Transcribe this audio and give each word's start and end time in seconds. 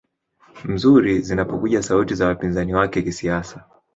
mzuri 0.65 1.21
zinapokuja 1.21 1.83
sauti 1.83 2.15
za 2.15 2.27
wapinzani 2.27 2.73
wake 2.73 3.01
kisiasa 3.01 3.63